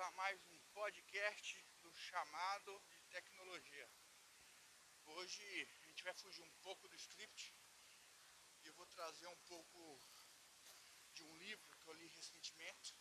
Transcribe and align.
a 0.00 0.10
mais 0.12 0.42
um 0.48 0.58
podcast 0.72 1.62
do 1.82 1.94
chamado 1.94 2.82
de 2.88 2.98
tecnologia. 3.10 3.86
Hoje 5.04 5.68
a 5.82 5.86
gente 5.88 6.02
vai 6.02 6.14
fugir 6.14 6.40
um 6.42 6.50
pouco 6.62 6.88
do 6.88 6.94
script 6.94 7.54
e 8.62 8.66
eu 8.66 8.72
vou 8.72 8.86
trazer 8.86 9.26
um 9.26 9.36
pouco 9.40 10.00
de 11.12 11.22
um 11.22 11.36
livro 11.36 11.76
que 11.76 11.86
eu 11.86 11.92
li 11.92 12.06
recentemente, 12.06 12.96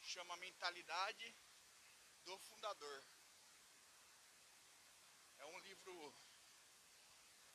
chama 0.00 0.34
Mentalidade 0.38 1.36
do 2.22 2.38
Fundador. 2.38 3.04
É 5.36 5.44
um 5.44 5.58
livro 5.58 6.14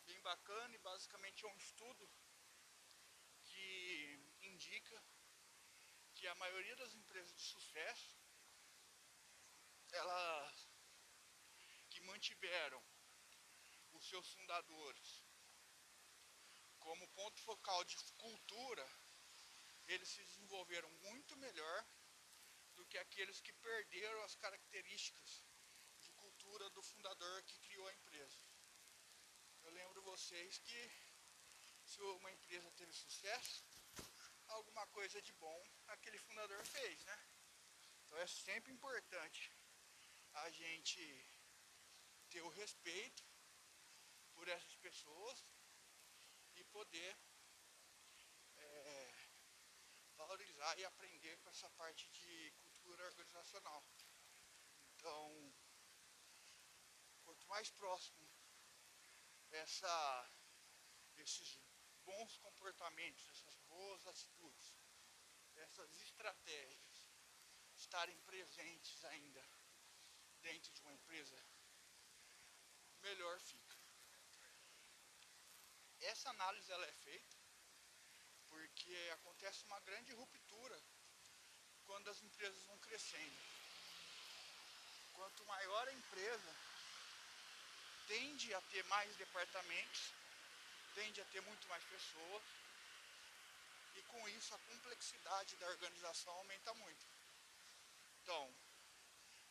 bem 0.06 0.22
bacana 0.22 0.76
e 0.76 0.80
basicamente 0.80 1.44
é 1.44 1.48
um 1.48 1.58
estudo 1.58 2.08
que 3.46 4.20
indica 4.42 5.04
que 6.14 6.28
a 6.28 6.36
maioria 6.36 6.76
das 6.76 6.94
empresas 6.94 7.34
de 7.34 7.42
sucesso 7.42 8.19
elas 9.94 10.70
que 11.90 12.02
mantiveram 12.02 12.84
os 13.94 14.08
seus 14.08 14.30
fundadores 14.34 15.26
como 16.80 17.08
ponto 17.10 17.42
focal 17.42 17.84
de 17.84 17.98
cultura, 18.18 18.88
eles 19.88 20.08
se 20.08 20.24
desenvolveram 20.24 20.90
muito 21.08 21.36
melhor 21.38 21.86
do 22.76 22.86
que 22.86 22.98
aqueles 22.98 23.42
que 23.42 23.52
perderam 23.54 24.24
as 24.24 24.36
características 24.36 25.44
de 26.00 26.12
cultura 26.14 26.70
do 26.70 26.82
fundador 26.82 27.44
que 27.44 27.60
criou 27.60 27.88
a 27.88 27.94
empresa. 27.94 28.40
Eu 29.64 29.72
lembro 29.72 30.02
vocês 30.04 30.58
que 30.60 30.92
se 31.84 32.02
uma 32.02 32.32
empresa 32.32 32.72
teve 32.72 32.94
sucesso, 32.94 33.66
alguma 34.48 34.88
coisa 34.88 35.22
de 35.22 35.34
bom 35.34 35.64
aquele 35.88 36.18
fundador 36.20 36.66
fez, 36.66 37.04
né? 37.04 37.20
Então 38.06 38.18
é 38.20 38.28
sempre 38.28 38.72
importante 38.72 39.52
a 40.34 40.50
gente 40.50 41.02
ter 42.30 42.42
o 42.42 42.50
respeito 42.50 43.24
por 44.34 44.48
essas 44.48 44.76
pessoas 44.78 45.46
e 46.56 46.64
poder 46.66 47.18
é, 48.58 49.30
valorizar 50.16 50.78
e 50.78 50.86
aprender 50.86 51.38
com 51.40 51.50
essa 51.50 51.70
parte 51.72 52.10
de 52.10 52.52
cultura 52.62 53.06
organizacional. 53.06 53.86
Então, 54.94 55.54
quanto 57.24 57.48
mais 57.48 57.72
próximo 57.72 58.30
essa, 59.52 60.32
esses 61.18 61.60
bons 62.04 62.38
comportamentos, 62.38 63.28
essas 63.30 63.58
boas 63.62 64.06
atitudes, 64.08 64.76
essas 65.56 66.00
estratégias 66.02 67.10
estarem 67.76 68.20
presentes 68.22 69.04
ainda 69.06 69.59
dentro 70.50 70.74
de 70.74 70.82
uma 70.82 70.94
empresa, 70.94 71.38
melhor 73.04 73.40
fica. 73.40 73.78
Essa 76.12 76.30
análise 76.30 76.72
ela 76.72 76.86
é 76.86 76.94
feita 76.94 77.38
porque 78.48 78.96
acontece 79.14 79.64
uma 79.66 79.80
grande 79.82 80.12
ruptura 80.12 80.82
quando 81.86 82.10
as 82.10 82.22
empresas 82.28 82.64
vão 82.64 82.78
crescendo. 82.80 83.40
Quanto 85.14 85.46
maior 85.46 85.88
a 85.88 85.94
empresa, 85.94 86.56
tende 88.08 88.54
a 88.54 88.62
ter 88.74 88.84
mais 88.86 89.16
departamentos, 89.18 90.14
tende 90.96 91.22
a 91.22 91.26
ter 91.26 91.42
muito 91.42 91.68
mais 91.68 91.84
pessoas, 91.84 92.44
e 93.96 94.02
com 94.04 94.30
isso 94.30 94.56
a 94.56 94.60
complexidade 94.60 95.56
da 95.58 95.68
organização 95.68 96.34
aumenta 96.34 96.74
muito. 96.76 97.06
Então, 98.22 98.56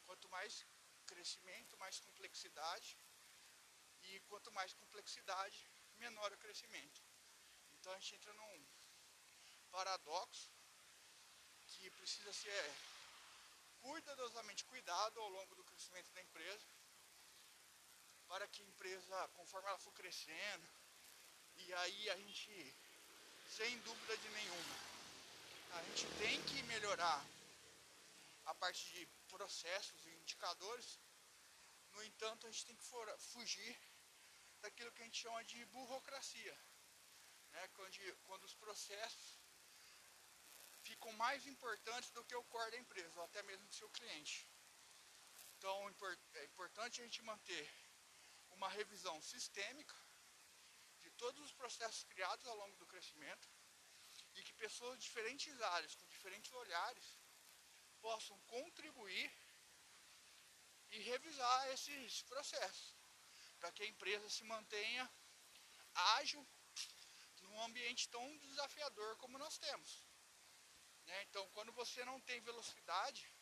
quanto 0.06 0.28
mais 0.30 0.64
crescimento, 1.12 1.76
mais 1.84 1.98
complexidade, 2.06 2.90
e 4.02 4.20
quanto 4.28 4.52
mais 4.58 4.72
complexidade, 4.74 5.58
menor 6.04 6.30
o 6.32 6.38
crescimento. 6.44 7.00
Então 7.74 7.92
a 7.92 7.98
gente 7.98 8.14
entra 8.16 8.32
num 8.32 8.66
paradoxo 9.70 10.50
que 11.72 11.90
precisa 11.98 12.32
ser 12.32 12.64
cuidadosamente 13.80 14.64
cuidado 14.64 15.20
ao 15.20 15.30
longo 15.36 15.54
do 15.54 15.64
crescimento 15.64 16.10
da 16.12 16.22
empresa, 16.22 16.66
para 18.26 18.46
que 18.48 18.62
a 18.62 18.66
empresa, 18.66 19.28
conforme 19.38 19.68
ela 19.68 19.78
for 19.78 19.92
crescendo, 19.92 20.68
e 21.56 21.72
aí 21.74 22.10
a 22.10 22.16
gente 22.16 22.76
sem 23.56 23.78
dúvida 23.80 24.16
de 24.18 24.28
nenhuma. 24.28 24.76
A 25.72 25.82
gente 25.84 26.06
tem 26.18 26.42
que 26.44 26.62
melhorar 26.64 27.24
a 28.46 28.54
parte 28.54 28.84
de 28.94 29.17
processos 29.34 30.06
e 30.06 30.10
indicadores. 30.22 30.88
No 31.94 32.02
entanto, 32.10 32.46
a 32.46 32.50
gente 32.50 32.66
tem 32.66 32.76
que 32.76 32.88
fugir 33.32 33.74
daquilo 34.60 34.92
que 34.92 35.02
a 35.02 35.04
gente 35.04 35.22
chama 35.24 35.42
de 35.44 35.64
burocracia. 35.66 36.56
Né? 37.52 37.68
Quando, 37.68 38.16
quando 38.26 38.44
os 38.44 38.54
processos 38.54 39.38
ficam 40.88 41.12
mais 41.24 41.46
importantes 41.46 42.10
do 42.10 42.24
que 42.24 42.34
o 42.34 42.44
core 42.44 42.70
da 42.72 42.78
empresa, 42.78 43.18
ou 43.18 43.24
até 43.24 43.42
mesmo 43.42 43.66
do 43.66 43.74
seu 43.74 43.90
cliente. 43.90 44.36
Então 45.56 45.74
é 46.34 46.44
importante 46.44 47.00
a 47.00 47.04
gente 47.04 47.20
manter 47.22 47.66
uma 48.50 48.68
revisão 48.68 49.20
sistêmica 49.20 49.96
de 51.00 51.10
todos 51.22 51.40
os 51.44 51.52
processos 51.52 52.04
criados 52.04 52.46
ao 52.46 52.56
longo 52.56 52.76
do 52.76 52.86
crescimento 52.86 53.48
e 54.34 54.42
que 54.42 54.52
pessoas 54.54 54.98
de 54.98 55.04
diferentes 55.04 55.60
áreas, 55.76 55.94
com 55.96 56.06
diferentes 56.08 56.52
olhares, 56.52 57.18
possam 58.00 58.38
contribuir 58.40 59.32
e 60.90 60.98
revisar 61.00 61.68
esses 61.72 62.22
processos, 62.22 62.94
para 63.58 63.72
que 63.72 63.82
a 63.82 63.86
empresa 63.86 64.28
se 64.28 64.44
mantenha 64.44 65.10
ágil 66.16 66.46
num 67.42 67.62
ambiente 67.62 68.08
tão 68.08 68.36
desafiador 68.38 69.16
como 69.16 69.38
nós 69.38 69.58
temos. 69.58 70.06
Né? 71.06 71.22
Então, 71.24 71.48
quando 71.50 71.72
você 71.72 72.04
não 72.04 72.20
tem 72.20 72.40
velocidade, 72.40 73.32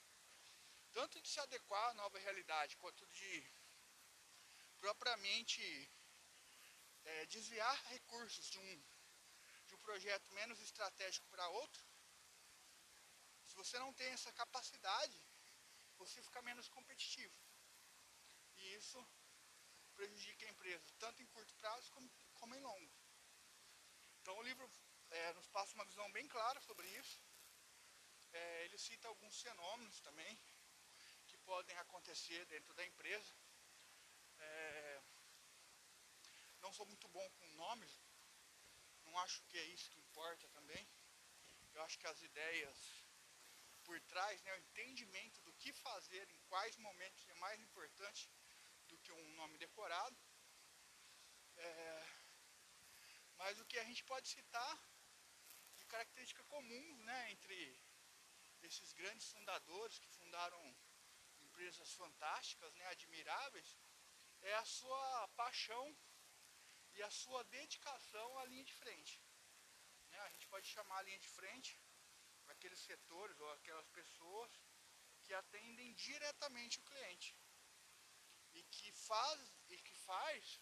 tanto 0.93 1.21
de 1.21 1.29
se 1.29 1.39
adequar 1.41 1.91
à 1.91 1.95
nova 1.95 2.19
realidade, 2.19 2.77
quanto 2.77 3.07
de 3.09 3.53
propriamente 4.79 5.63
é, 7.05 7.27
desviar 7.27 7.77
recursos 7.87 8.51
de 8.51 8.59
um, 8.59 8.85
de 9.67 9.75
um 9.75 9.79
projeto 9.79 10.33
menos 10.33 10.61
estratégico 10.61 11.27
para 11.29 11.49
outro, 11.49 11.86
se 13.57 13.65
você 13.65 13.79
não 13.79 13.93
tem 13.95 14.09
essa 14.13 14.31
capacidade, 14.33 15.19
você 15.97 16.21
fica 16.23 16.43
menos 16.43 16.69
competitivo. 16.69 17.35
E 18.57 18.75
isso 18.75 18.99
prejudica 19.95 20.45
a 20.45 20.51
empresa, 20.51 20.85
tanto 20.99 21.23
em 21.23 21.27
curto 21.27 21.55
prazo 21.55 21.91
como, 21.93 22.11
como 22.35 22.55
em 22.55 22.61
longo. 22.61 22.95
Então 24.21 24.37
o 24.37 24.43
livro 24.43 24.71
é, 25.11 25.33
nos 25.33 25.49
passa 25.49 25.75
uma 25.75 25.87
visão 25.87 26.11
bem 26.13 26.29
clara 26.29 26.61
sobre 26.61 26.87
isso. 26.99 27.19
É, 28.33 28.65
ele 28.67 28.77
cita 28.77 29.09
alguns 29.09 29.41
fenômenos 29.41 30.01
também 30.03 30.39
que 31.27 31.39
podem 31.39 31.77
acontecer 31.79 32.45
dentro 32.47 32.75
da 32.75 32.85
empresa. 32.85 33.35
É, 34.39 35.03
não 36.61 36.75
sou 36.75 36.85
muito 36.85 37.09
bom 37.09 37.31
com 37.31 37.47
nomes, 37.55 38.03
não 39.05 39.19
acho 39.21 39.43
que 39.45 39.57
é 39.57 39.65
isso 39.65 39.91
que 39.91 40.01
importa 40.01 40.47
também. 40.51 40.87
Eu 41.73 41.83
acho 41.83 41.99
que 41.99 42.07
as 42.07 42.21
ideias 42.21 43.06
por 43.87 43.99
trás, 44.13 44.43
né, 44.43 44.53
o 44.55 44.63
entendimento 44.67 45.41
do 45.47 45.53
que 45.55 45.73
fazer, 45.73 46.25
em 46.31 46.41
quais 46.51 46.77
momentos 46.77 47.29
é 47.29 47.35
mais 47.35 47.61
importante 47.67 48.23
do 48.89 48.99
que 48.99 49.13
um 49.13 49.35
nome 49.41 49.57
decorado. 49.59 50.19
É, 51.57 52.07
mas 53.41 53.61
o 53.61 53.67
que 53.71 53.79
a 53.79 53.85
gente 53.85 54.03
pode 54.05 54.29
citar 54.29 54.75
de 55.77 55.85
característica 55.87 56.43
comum 56.55 56.87
né, 57.05 57.31
entre 57.31 57.59
esses 58.63 58.93
grandes 58.93 59.31
fundadores 59.31 59.99
que 59.99 60.17
fundaram 60.19 60.63
empresas 61.41 61.93
fantásticas, 61.93 62.75
né, 62.75 62.87
admiráveis, 62.89 63.79
é 64.43 64.55
a 64.55 64.65
sua 64.65 65.29
paixão 65.43 65.87
e 66.95 67.03
a 67.03 67.11
sua 67.11 67.43
dedicação 67.45 68.29
à 68.41 68.45
linha 68.47 68.65
de 68.65 68.75
frente. 68.75 69.23
Né? 70.11 70.19
A 70.21 70.31
gente 70.31 70.49
pode 70.49 70.67
chamar 70.67 70.99
a 70.99 71.03
linha 71.03 71.19
de 71.19 71.29
frente 71.29 71.81
aqueles 72.67 72.81
setores 72.81 73.39
ou 73.39 73.51
aquelas 73.53 73.89
pessoas 73.91 74.51
que 75.23 75.33
atendem 75.33 75.95
diretamente 75.95 76.81
o 76.81 76.83
cliente 76.83 77.39
e 78.55 78.63
que 78.65 78.91
faz 78.93 79.55
e 79.69 79.77
que 79.83 79.95
faz 79.95 80.61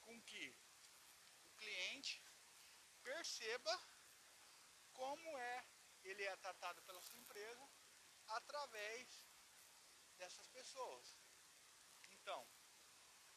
com 0.00 0.20
que 0.22 0.46
o 1.44 1.50
cliente 1.60 2.20
perceba 3.02 3.74
como 4.92 5.38
é 5.38 5.66
ele 6.02 6.24
é 6.24 6.36
tratado 6.38 6.82
pela 6.82 7.00
sua 7.00 7.20
empresa 7.20 7.70
através 8.26 9.24
dessas 10.16 10.48
pessoas. 10.48 11.16
Então, 12.10 12.40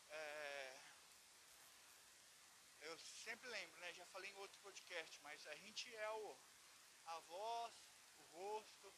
é, 0.09 0.81
eu 2.79 2.97
sempre 2.97 3.47
lembro, 3.49 3.79
né? 3.81 3.93
Já 3.93 4.05
falei 4.07 4.31
em 4.31 4.35
outro 4.35 4.59
podcast, 4.61 5.21
mas 5.21 5.45
a 5.47 5.55
gente 5.55 5.93
é 5.95 6.11
o, 6.11 6.39
a 7.05 7.19
voz, 7.19 7.75
o 8.17 8.23
rosto, 8.23 8.93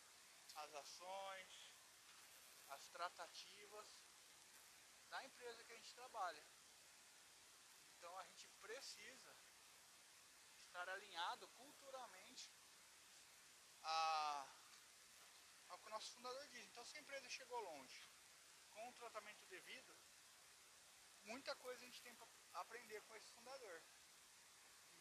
as 0.55 0.73
ações, 0.73 1.73
as 2.67 2.87
tratativas 2.89 3.87
da 5.09 5.23
empresa 5.25 5.63
que 5.63 5.73
a 5.73 5.77
gente 5.77 5.93
trabalha. 5.93 6.45
Então 7.97 8.17
a 8.17 8.25
gente 8.25 8.47
precisa 8.61 9.35
estar 10.65 10.87
alinhado 10.89 11.47
culturalmente 11.49 12.51
a, 13.81 14.47
ao 15.69 15.79
que 15.79 15.87
o 15.87 15.89
nosso 15.89 16.11
fundador 16.13 16.47
diz. 16.49 16.65
Então 16.67 16.85
se 16.85 16.97
a 16.97 17.01
empresa 17.01 17.29
chegou 17.29 17.59
longe 17.59 18.09
com 18.69 18.89
o 18.89 18.93
tratamento 18.93 19.45
devido, 19.47 19.97
muita 21.23 21.55
coisa 21.55 21.83
a 21.83 21.85
gente 21.87 22.01
tem 22.01 22.15
para 22.15 22.27
aprender 22.53 23.01
com 23.03 23.15
esse 23.15 23.31
fundador. 23.31 23.83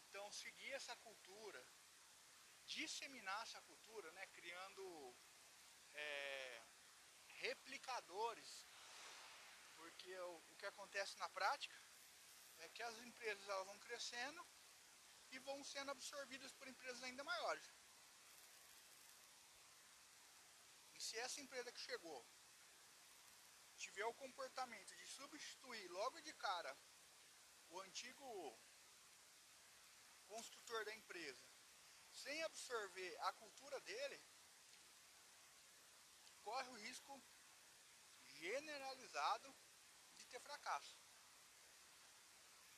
Então 0.08 0.30
seguir 0.30 0.72
essa 0.72 0.96
cultura, 0.96 1.66
disseminar 2.66 3.42
essa 3.42 3.60
cultura, 3.62 4.10
né, 4.12 4.26
criando 4.28 5.16
é, 5.92 6.62
replicadores, 7.26 8.66
porque 9.76 10.16
o, 10.18 10.36
o 10.50 10.56
que 10.56 10.66
acontece 10.66 11.18
na 11.18 11.28
prática 11.28 11.78
é 12.58 12.68
que 12.68 12.82
as 12.82 12.98
empresas 12.98 13.48
elas 13.48 13.66
vão 13.66 13.78
crescendo 13.78 14.46
e 15.30 15.38
vão 15.40 15.62
sendo 15.64 15.90
absorvidas 15.90 16.52
por 16.52 16.68
empresas 16.68 17.02
ainda 17.02 17.24
maiores. 17.24 17.68
E 20.94 21.00
se 21.00 21.18
essa 21.18 21.40
empresa 21.40 21.72
que 21.72 21.80
chegou 21.80 22.26
tiver 23.76 24.04
o 24.06 24.14
comportamento 24.14 24.96
de 24.96 25.06
substituir 25.06 25.90
logo 25.90 26.20
de 26.20 26.32
cara 26.34 26.76
o 27.68 27.80
antigo 27.80 28.28
construtor 30.26 30.83
sem 32.24 32.42
absorver 32.42 33.12
a 33.28 33.32
cultura 33.34 33.78
dele, 33.82 34.18
corre 36.42 36.68
o 36.70 36.78
risco 36.86 37.22
generalizado 38.22 39.54
de 40.16 40.26
ter 40.26 40.40
fracasso. 40.40 40.96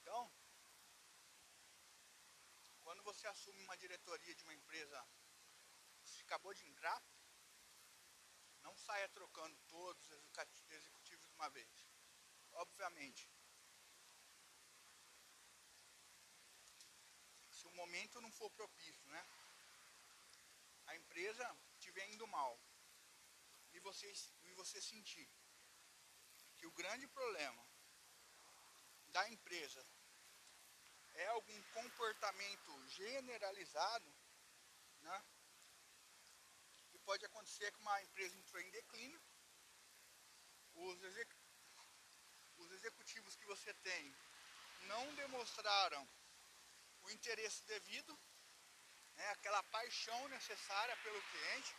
Então, 0.00 0.32
quando 2.80 3.02
você 3.02 3.26
assume 3.28 3.62
uma 3.62 3.76
diretoria 3.76 4.34
de 4.34 4.42
uma 4.44 4.54
empresa 4.54 4.98
que 6.04 6.22
acabou 6.22 6.52
de 6.54 6.66
entrar, 6.66 7.00
não 8.62 8.76
saia 8.76 9.08
trocando 9.08 9.56
todos 9.68 10.10
os 10.10 10.70
executivos 10.70 11.26
de 11.28 11.34
uma 11.34 11.48
vez. 11.50 11.88
Obviamente, 12.52 13.30
se 17.50 17.50
o 17.50 17.56
momento 17.76 18.20
não 18.20 18.32
for 18.32 18.50
propício, 18.50 19.08
né? 19.10 19.22
A 20.86 20.96
empresa 20.96 21.44
estiver 21.78 22.06
indo 22.12 22.26
mal 22.26 22.58
e 23.72 23.80
você, 23.80 24.12
e 24.44 24.52
você 24.54 24.80
sentir 24.80 25.28
que 26.56 26.66
o 26.66 26.72
grande 26.72 27.06
problema 27.08 27.64
da 29.08 29.28
empresa 29.28 29.86
é 31.14 31.26
algum 31.28 31.62
comportamento 31.78 32.88
generalizado, 32.88 34.14
né? 35.02 35.24
E 36.94 36.98
pode 36.98 37.24
acontecer 37.24 37.70
que 37.72 37.80
uma 37.80 38.02
empresa 38.02 38.36
entrou 38.36 38.60
em 38.62 38.70
declínio, 38.70 39.20
os, 40.74 41.02
exec, 41.02 41.36
os 42.58 42.70
executivos 42.72 43.36
que 43.36 43.46
você 43.46 43.72
tem 43.74 44.14
não 44.82 45.14
demonstraram 45.14 46.08
o 47.06 47.10
interesse 47.10 47.64
devido, 47.64 48.18
né? 49.14 49.30
aquela 49.30 49.62
paixão 49.64 50.28
necessária 50.28 50.96
pelo 50.98 51.22
cliente 51.22 51.76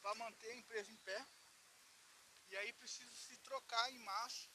para 0.00 0.14
manter 0.16 0.50
a 0.50 0.56
empresa 0.56 0.90
em 0.90 0.96
pé. 0.96 1.26
E 2.48 2.56
aí 2.56 2.72
precisa 2.74 3.10
se 3.14 3.36
trocar 3.38 3.90
em 3.92 3.98
massa 4.00 4.48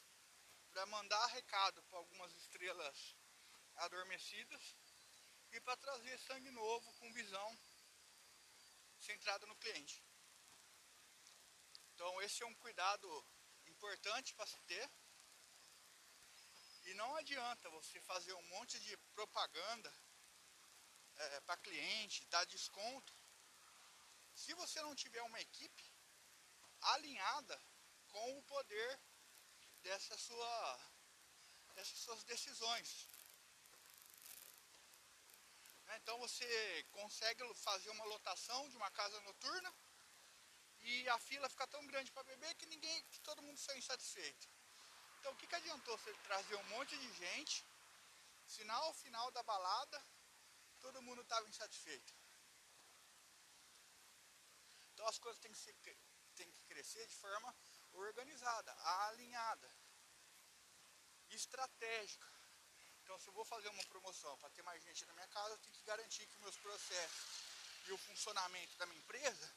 para 0.72 0.86
mandar 0.86 1.26
recado 1.28 1.82
para 1.84 2.00
algumas 2.00 2.34
estrelas 2.34 3.16
adormecidas 3.76 4.76
e 5.52 5.60
para 5.62 5.78
trazer 5.78 6.18
sangue 6.20 6.52
novo 6.52 6.94
com 6.94 7.14
visão 7.14 7.60
centrada 9.00 9.46
no 9.46 9.56
cliente. 9.56 10.04
Então 11.94 12.22
esse 12.22 12.44
é 12.44 12.46
um 12.46 12.56
cuidado 12.56 13.08
importante 13.66 14.34
para 14.34 14.46
se 14.46 14.60
ter. 14.62 14.90
E 16.86 16.94
não 16.96 17.16
adianta 17.16 17.70
você 17.70 18.00
fazer 18.02 18.34
um 18.34 18.48
monte 18.54 18.80
de 18.80 18.98
propaganda 19.16 19.94
é, 21.16 21.42
para 21.42 21.58
cliente, 21.58 22.26
dar 22.26 22.46
desconto. 22.46 23.14
Se 24.34 24.54
você 24.56 24.82
não 24.82 24.96
tiver 24.96 25.22
uma 25.24 25.40
equipe 25.40 25.84
alinhada 26.82 27.62
com 28.08 28.38
o 28.38 28.44
poder 28.44 29.00
dessa 29.84 30.18
sua, 30.18 30.92
dessas 31.76 32.00
suas 32.00 32.24
decisões. 32.24 33.08
Né? 35.86 35.98
Então 35.98 36.18
você 36.20 36.84
consegue 36.92 37.44
fazer 37.56 37.90
uma 37.92 38.06
lotação 38.06 38.70
de 38.70 38.78
uma 38.78 38.90
casa 38.92 39.20
noturna 39.22 39.74
e 40.80 41.08
a 41.10 41.20
fila 41.20 41.50
fica 41.50 41.68
tão 41.68 41.86
grande 41.86 42.12
para 42.12 42.24
beber 42.24 42.56
que 42.56 42.66
ninguém, 42.66 43.04
que 43.06 43.20
todo 43.22 43.44
mundo 43.44 43.60
sai 43.60 43.78
insatisfeito. 43.78 44.50
Então 45.22 45.34
o 45.34 45.36
que, 45.36 45.46
que 45.46 45.56
adiantou 45.56 45.96
você 46.00 46.12
trazer 46.24 46.56
um 46.56 46.64
monte 46.70 46.98
de 46.98 47.14
gente, 47.14 47.64
sinal 48.44 48.92
final 48.96 49.30
da 49.32 49.44
balada, 49.44 50.04
todo 50.80 51.02
mundo 51.04 51.22
estava 51.22 51.48
insatisfeito. 51.48 52.12
Então 54.92 55.06
as 55.06 55.20
coisas 55.20 55.40
têm 55.40 55.52
que, 55.52 55.60
ser, 55.60 55.76
têm 56.36 56.52
que 56.52 56.64
crescer 56.64 57.06
de 57.06 57.14
forma 57.14 57.56
organizada, 57.94 58.74
alinhada, 59.10 59.72
estratégica. 61.30 62.28
Então, 63.04 63.20
se 63.20 63.28
eu 63.28 63.34
vou 63.34 63.46
fazer 63.46 63.70
uma 63.70 63.84
promoção 63.86 64.36
para 64.40 64.50
ter 64.50 64.64
mais 64.64 64.82
gente 64.82 65.06
na 65.06 65.14
minha 65.14 65.28
casa, 65.28 65.54
eu 65.54 65.60
tenho 65.60 65.76
que 65.76 65.84
garantir 65.84 66.26
que 66.26 66.40
meus 66.40 66.58
processos 66.58 67.44
e 67.88 67.92
o 67.92 67.98
funcionamento 68.00 68.76
da 68.78 68.88
minha 68.88 69.00
empresa 69.00 69.56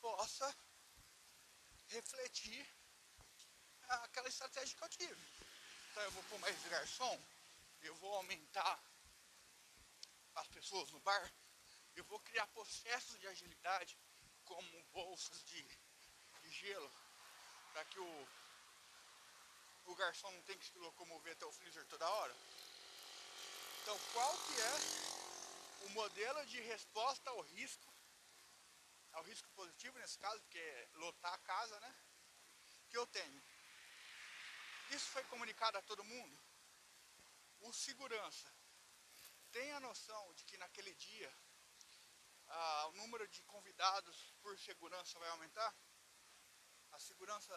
possa 0.00 0.56
refletir 1.88 2.79
aquela 3.90 4.28
estratégia 4.28 4.76
que 4.76 4.84
eu 4.84 4.88
tive. 4.88 5.22
Então, 5.90 6.02
eu 6.02 6.10
vou 6.12 6.22
pôr 6.24 6.38
mais 6.38 6.56
garçom, 6.68 7.22
eu 7.82 7.94
vou 7.96 8.14
aumentar 8.14 8.80
as 10.36 10.48
pessoas 10.48 10.90
no 10.92 11.00
bar, 11.00 11.32
eu 11.96 12.04
vou 12.04 12.20
criar 12.20 12.46
processos 12.48 13.18
de 13.18 13.26
agilidade, 13.26 13.98
como 14.44 14.84
bolsas 14.92 15.44
de, 15.44 15.62
de 16.42 16.50
gelo, 16.50 16.90
para 17.72 17.84
que 17.84 18.00
o, 18.00 18.28
o 19.86 19.94
garçom 19.94 20.30
não 20.30 20.42
tenha 20.42 20.58
que 20.58 20.66
se 20.66 20.78
locomover 20.78 21.32
até 21.32 21.46
o 21.46 21.52
freezer 21.52 21.84
toda 21.86 22.08
hora. 22.08 22.34
Então 23.82 23.98
qual 24.12 24.38
que 24.38 24.60
é 24.60 25.86
o 25.86 25.88
modelo 25.90 26.46
de 26.46 26.60
resposta 26.60 27.30
ao 27.30 27.40
risco, 27.42 27.92
ao 29.12 29.22
risco 29.24 29.48
positivo 29.50 29.98
nesse 29.98 30.18
caso, 30.18 30.42
que 30.50 30.58
é 30.58 30.88
lotar 30.94 31.34
a 31.34 31.38
casa, 31.38 31.78
né? 31.80 31.94
Que 32.88 32.98
eu 32.98 33.06
tenho. 33.06 33.42
Isso 34.90 35.08
foi 35.10 35.22
comunicado 35.24 35.78
a 35.78 35.82
todo 35.82 36.02
mundo? 36.04 36.36
O 37.60 37.72
segurança 37.72 38.52
tem 39.52 39.72
a 39.72 39.80
noção 39.80 40.32
de 40.34 40.44
que 40.44 40.56
naquele 40.56 40.92
dia 40.94 41.32
ah, 42.48 42.86
o 42.88 42.92
número 42.92 43.26
de 43.28 43.42
convidados 43.44 44.34
por 44.42 44.58
segurança 44.58 45.18
vai 45.18 45.28
aumentar? 45.30 45.74
A 46.92 46.98
segurança 46.98 47.54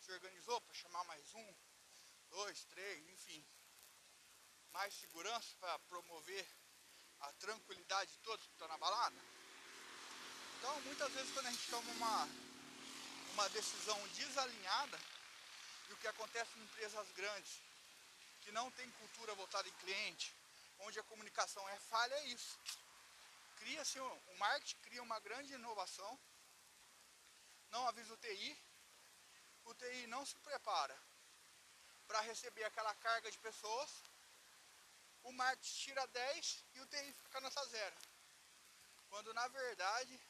se 0.00 0.10
organizou 0.12 0.60
para 0.62 0.74
chamar 0.74 1.04
mais 1.04 1.34
um, 1.34 1.54
dois, 2.30 2.64
três, 2.64 3.08
enfim. 3.10 3.46
Mais 4.72 4.92
segurança 4.94 5.56
para 5.60 5.78
promover 5.80 6.46
a 7.20 7.32
tranquilidade 7.34 8.10
de 8.12 8.18
todos 8.18 8.46
que 8.46 8.52
estão 8.52 8.68
na 8.68 8.78
balada? 8.78 9.20
Então, 10.58 10.80
muitas 10.82 11.12
vezes 11.12 11.32
quando 11.32 11.46
a 11.46 11.50
gente 11.52 11.70
toma 11.70 11.90
uma, 11.92 12.28
uma 13.34 13.48
decisão 13.50 13.98
desalinhada, 14.08 14.98
e 15.90 15.92
o 15.92 15.96
que 15.96 16.06
acontece 16.06 16.56
em 16.56 16.62
empresas 16.62 17.10
grandes, 17.12 17.60
que 18.42 18.52
não 18.52 18.70
tem 18.70 18.88
cultura 18.92 19.34
voltada 19.34 19.68
em 19.68 19.72
cliente, 19.82 20.32
onde 20.78 21.00
a 21.00 21.02
comunicação 21.02 21.68
é 21.68 21.78
falha, 21.80 22.14
é 22.14 22.26
isso. 22.26 22.58
Cria-se, 23.56 23.98
o 23.98 24.34
marketing 24.38 24.76
cria 24.82 25.02
uma 25.02 25.18
grande 25.18 25.52
inovação, 25.52 26.18
não 27.72 27.86
avisa 27.88 28.14
o 28.14 28.16
TI, 28.18 28.56
o 29.64 29.74
TI 29.74 30.06
não 30.06 30.24
se 30.24 30.36
prepara 30.38 30.96
para 32.06 32.20
receber 32.20 32.64
aquela 32.64 32.94
carga 32.94 33.30
de 33.30 33.38
pessoas, 33.38 33.90
o 35.24 35.32
marketing 35.32 35.74
tira 35.74 36.06
10 36.06 36.64
e 36.74 36.80
o 36.80 36.86
TI 36.86 37.12
fica 37.24 37.40
nessa 37.40 37.64
zero. 37.66 37.96
Quando 39.08 39.34
na 39.34 39.48
verdade 39.48 40.20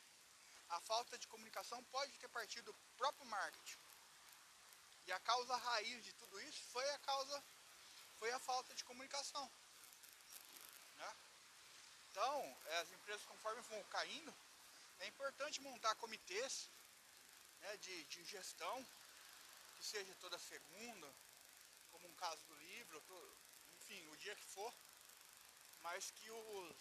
a 0.70 0.80
falta 0.80 1.18
de 1.18 1.28
comunicação 1.28 1.82
pode 1.84 2.12
ter 2.18 2.28
partido 2.28 2.72
do 2.72 2.78
próprio 2.96 3.26
marketing. 3.26 3.89
E 5.06 5.12
a 5.12 5.20
causa 5.20 5.56
raiz 5.56 6.04
de 6.04 6.12
tudo 6.14 6.40
isso 6.40 6.62
foi 6.72 6.88
a 6.90 6.98
causa, 6.98 7.44
foi 8.18 8.30
a 8.32 8.38
falta 8.38 8.74
de 8.74 8.84
comunicação. 8.84 9.50
Né? 10.96 11.16
Então, 12.10 12.58
as 12.80 12.90
empresas 12.92 13.24
conforme 13.26 13.62
vão 13.62 13.82
caindo, 13.84 14.34
é 15.00 15.06
importante 15.06 15.60
montar 15.60 15.94
comitês 15.96 16.68
né, 17.60 17.76
de, 17.78 18.04
de 18.04 18.24
gestão, 18.24 18.86
que 19.76 19.84
seja 19.84 20.14
toda 20.16 20.38
segunda, 20.38 21.14
como 21.90 22.08
um 22.08 22.14
caso 22.14 22.42
do 22.44 22.54
livro, 22.54 23.02
enfim, 23.74 24.06
o 24.08 24.16
dia 24.16 24.34
que 24.36 24.44
for, 24.44 24.72
mas 25.80 26.10
que 26.10 26.30
os 26.30 26.76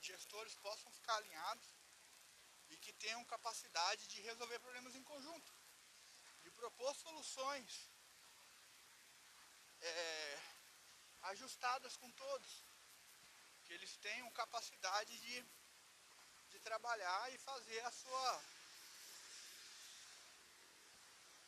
gestores 0.00 0.54
possam 0.56 0.90
ficar 0.92 1.16
alinhados 1.16 1.68
e 2.70 2.76
que 2.76 2.92
tenham 2.94 3.24
capacidade 3.24 4.06
de 4.08 4.20
resolver 4.22 4.58
problemas 4.58 4.94
em 4.94 5.02
conjunto, 5.02 5.52
propor 6.60 6.94
soluções 6.94 7.88
é, 9.80 10.38
ajustadas 11.32 11.96
com 11.96 12.10
todos, 12.24 12.52
que 13.64 13.72
eles 13.72 13.96
tenham 13.96 14.30
capacidade 14.42 15.18
de, 15.20 15.36
de 16.50 16.58
trabalhar 16.60 17.32
e 17.32 17.38
fazer 17.38 17.80
a 17.80 17.90
sua 17.90 18.42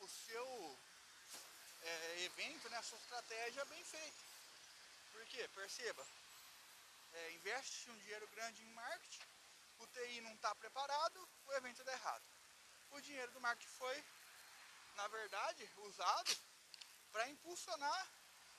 o 0.00 0.09
seu 0.09 0.78
é, 1.83 2.23
evento, 2.23 2.69
né, 2.71 2.78
a 2.78 2.83
sua 2.83 2.99
estratégia 2.99 3.64
bem 3.66 3.85
feita. 3.85 4.25
Por 5.12 5.25
quê? 5.26 5.47
Perceba, 5.54 6.04
é, 7.12 7.33
investe 7.33 7.90
um 7.90 7.99
dinheiro 7.99 8.26
grande 8.28 8.64
em 8.64 8.73
marketing, 8.73 9.26
o 9.78 9.87
TI 9.88 10.21
não 10.23 10.35
está 10.35 10.54
preparado, 10.54 11.28
o 11.47 11.52
evento 11.52 11.85
dá 11.85 11.92
errado. 11.92 12.25
O 12.90 13.00
dinheiro 13.00 13.31
do 13.33 13.40
marketing 13.40 13.73
foi, 13.75 14.04
na 14.96 15.08
verdade, 15.08 15.70
usado 15.76 16.37
para 17.11 17.28
impulsionar 17.28 18.08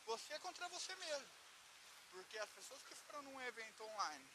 você 0.06 0.38
contra 0.40 0.68
você 0.70 0.96
mesmo. 0.96 1.30
Porque 2.12 2.38
as 2.38 2.50
pessoas 2.52 2.82
que 2.84 2.96
foram 2.96 3.24
num 3.24 3.42
evento 3.42 3.84
online, 3.84 4.32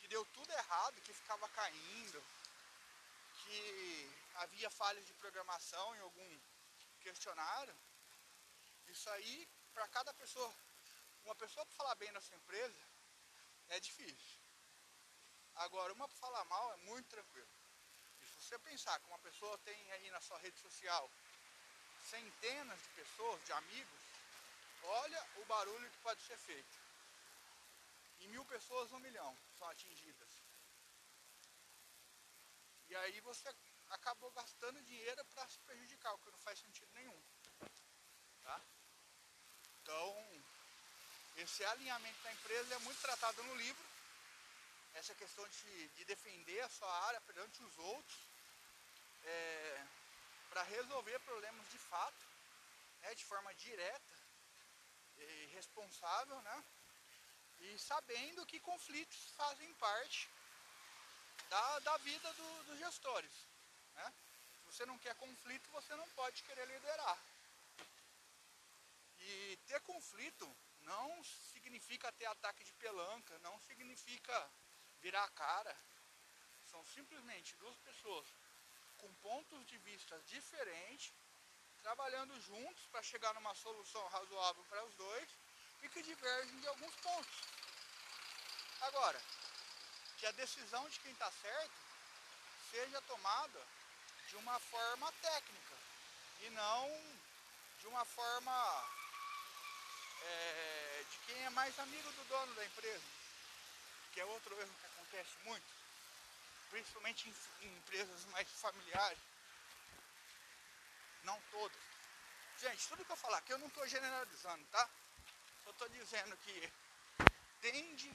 que 0.00 0.08
deu 0.08 0.24
tudo 0.26 0.52
errado, 0.52 1.00
que 1.02 1.12
ficava 1.12 1.48
caindo, 1.48 2.22
que 3.42 4.12
havia 4.34 4.70
falhas 4.70 5.06
de 5.06 5.12
programação 5.14 5.96
em 5.96 6.00
algum 6.00 6.40
questionário, 7.00 7.76
isso 8.88 9.10
aí, 9.10 9.48
para 9.74 9.86
cada 9.88 10.12
pessoa, 10.14 10.54
uma 11.24 11.34
pessoa 11.34 11.64
para 11.66 11.74
falar 11.76 11.94
bem 11.96 12.12
da 12.12 12.20
sua 12.20 12.36
empresa, 12.36 12.78
é 13.68 13.80
difícil. 13.80 14.38
Agora, 15.56 15.92
uma 15.92 16.08
para 16.08 16.16
falar 16.18 16.44
mal 16.44 16.72
é 16.72 16.76
muito 16.78 17.08
tranquilo. 17.08 17.48
E 18.20 18.26
se 18.26 18.34
você 18.40 18.58
pensar 18.60 18.98
que 19.00 19.06
uma 19.08 19.18
pessoa 19.18 19.58
tem 19.58 19.92
aí 19.92 20.10
na 20.10 20.20
sua 20.20 20.38
rede 20.38 20.58
social 20.60 21.10
centenas 22.10 22.80
de 22.82 22.88
pessoas, 23.00 23.44
de 23.44 23.52
amigos, 23.52 24.00
olha 24.82 25.26
o 25.36 25.44
barulho 25.44 25.90
que 25.90 25.98
pode 25.98 26.20
ser 26.22 26.38
feito. 26.38 26.76
E 28.20 28.28
mil 28.28 28.44
pessoas, 28.46 28.92
um 28.92 28.98
milhão 29.00 29.36
são 29.58 29.68
atingidas. 29.68 30.28
E 32.88 32.96
aí 32.96 33.20
você 33.20 33.54
acabou 33.90 34.30
gastando 34.32 34.82
dinheiro 34.82 35.24
para 35.26 35.48
se 35.48 35.58
prejudicar, 35.60 36.14
o 36.14 36.18
que 36.18 36.30
não 36.30 36.38
faz 36.38 36.58
sentido 36.58 36.90
nenhum. 36.94 37.22
Tá? 38.42 38.60
Então, 39.82 40.42
esse 41.36 41.64
alinhamento 41.64 42.20
da 42.22 42.32
empresa 42.32 42.74
é 42.74 42.78
muito 42.78 43.00
tratado 43.00 43.42
no 43.44 43.54
livro. 43.56 43.84
Essa 44.94 45.14
questão 45.14 45.46
de, 45.48 45.88
de 45.88 46.04
defender 46.06 46.60
a 46.62 46.68
sua 46.68 46.92
área 47.06 47.20
perante 47.20 47.62
os 47.62 47.78
outros, 47.78 48.18
é, 49.22 49.86
para 50.50 50.62
resolver 50.62 51.18
problemas 51.20 51.68
de 51.70 51.78
fato, 51.78 52.26
né, 53.00 53.14
de 53.14 53.24
forma 53.24 53.54
direta 53.54 54.14
e 55.16 55.46
responsável, 55.54 56.40
né? 56.42 56.64
E 57.60 57.78
sabendo 57.78 58.46
que 58.46 58.60
conflitos 58.60 59.30
fazem 59.36 59.72
parte 59.74 60.28
da, 61.48 61.78
da 61.80 61.96
vida 61.98 62.32
do, 62.34 62.62
dos 62.64 62.78
gestores. 62.78 63.32
Né? 63.94 64.14
Se 64.58 64.64
você 64.66 64.86
não 64.86 64.98
quer 64.98 65.14
conflito, 65.16 65.70
você 65.70 65.94
não 65.96 66.08
pode 66.10 66.42
querer 66.44 66.66
liderar. 66.66 67.18
E 69.18 69.58
ter 69.66 69.80
conflito 69.80 70.56
não 70.82 71.24
significa 71.52 72.12
ter 72.12 72.26
ataque 72.26 72.62
de 72.64 72.72
pelanca, 72.74 73.38
não 73.40 73.58
significa 73.60 74.50
virar 75.00 75.24
a 75.24 75.30
cara. 75.30 75.76
São 76.70 76.84
simplesmente 76.86 77.56
duas 77.56 77.76
pessoas 77.78 78.26
com 78.98 79.12
pontos 79.14 79.66
de 79.66 79.78
vista 79.78 80.18
diferentes, 80.26 81.12
trabalhando 81.82 82.38
juntos 82.40 82.84
para 82.90 83.02
chegar 83.02 83.32
numa 83.34 83.54
solução 83.54 84.06
razoável 84.08 84.64
para 84.64 84.84
os 84.84 84.94
dois 84.94 85.28
e 85.82 85.88
que 85.88 86.02
divergem 86.02 86.60
de 86.60 86.68
alguns 86.68 86.94
pontos. 86.96 87.42
Agora, 88.80 89.20
que 90.18 90.26
a 90.26 90.32
decisão 90.32 90.88
de 90.88 91.00
quem 91.00 91.12
está 91.12 91.30
certo 91.30 91.74
seja 92.70 93.00
tomada 93.02 93.66
de 94.28 94.36
uma 94.36 94.58
forma 94.60 95.12
técnica 95.12 95.76
e 96.40 96.50
não 96.50 97.18
de 97.78 97.86
uma 97.86 98.04
forma 98.04 98.90
é, 100.22 101.04
de 101.10 101.18
quem 101.26 101.44
é 101.44 101.50
mais 101.50 101.78
amigo 101.78 102.12
do 102.12 102.24
dono 102.24 102.54
da 102.54 102.64
empresa, 102.64 103.04
que 104.12 104.20
é 104.20 104.24
outro 104.24 104.60
erro 104.60 104.74
que 104.80 104.86
acontece 104.86 105.36
muito, 105.44 105.77
principalmente 106.70 107.28
em, 107.28 107.66
em 107.66 107.76
empresas 107.76 108.24
mais 108.26 108.48
familiares, 108.48 109.18
não 111.24 111.40
todas. 111.50 111.78
Gente, 112.58 112.88
tudo 112.88 113.04
que 113.04 113.12
eu 113.12 113.16
falar 113.16 113.38
aqui 113.38 113.52
eu 113.52 113.58
não 113.58 113.68
estou 113.68 113.86
generalizando, 113.86 114.64
tá? 114.66 114.88
Só 115.64 115.70
estou 115.70 115.88
dizendo 115.90 116.36
que 116.38 116.72
tende 117.60 118.12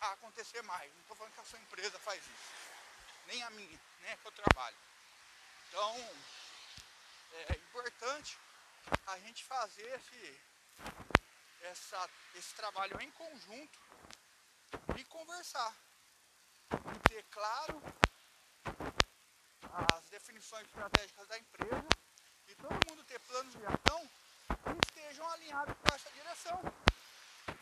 a 0.00 0.12
acontecer 0.12 0.62
mais. 0.62 0.92
Não 0.92 1.00
estou 1.00 1.16
falando 1.16 1.34
que 1.34 1.40
a 1.40 1.44
sua 1.44 1.58
empresa 1.58 1.98
faz 1.98 2.22
isso. 2.22 2.52
Nem 3.26 3.42
a 3.42 3.50
minha, 3.50 3.80
nem 4.02 4.12
a 4.12 4.16
que 4.16 4.26
eu 4.26 4.32
trabalho. 4.32 4.76
Então, 5.68 5.96
é 7.48 7.52
importante 7.54 8.38
a 9.06 9.18
gente 9.18 9.44
fazer 9.44 9.88
esse, 9.96 10.40
essa, 11.62 12.10
esse 12.34 12.54
trabalho 12.54 13.00
em 13.00 13.10
conjunto 13.12 13.80
e 14.96 15.04
conversar. 15.04 15.74
E 16.72 17.08
ter 17.08 17.24
claro 17.30 17.82
as 19.72 20.06
definições 20.06 20.66
estratégicas 20.66 21.26
da 21.28 21.38
empresa 21.38 21.88
e 22.46 22.54
todo 22.56 22.90
mundo 22.90 23.04
ter 23.04 23.18
planos 23.20 23.54
de 23.54 23.66
ação 23.66 24.08
que 24.46 24.86
estejam 24.86 25.28
alinhados 25.30 25.74
com 25.76 25.94
essa 25.94 26.10
direção. 26.12 26.60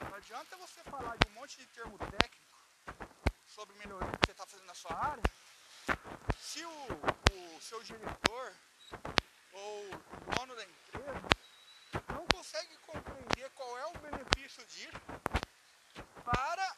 Não 0.00 0.14
adianta 0.14 0.56
você 0.56 0.82
falar 0.85 1.16
de 1.16 1.28
um 1.28 1.35
monte 1.35 1.56
de 1.59 1.66
termo 1.68 1.99
técnico 1.99 2.42
sobre 3.47 3.76
melhoria 3.76 4.11
que 4.12 4.26
você 4.26 4.32
está 4.32 4.47
fazendo 4.47 4.66
na 4.66 4.75
sua 4.75 4.94
área, 4.94 5.23
se 6.38 6.64
o, 6.64 6.87
o 7.32 7.61
seu 7.61 7.82
diretor 7.82 8.52
ou 9.52 9.90
o 9.94 10.37
dono 10.37 10.54
da 10.56 10.64
empresa 10.64 11.28
não 12.09 12.26
consegue 12.26 12.76
compreender 12.78 13.50
qual 13.54 13.78
é 13.78 13.87
o 13.87 13.99
benefício 13.99 14.64
disso 14.66 15.00
para 16.25 16.76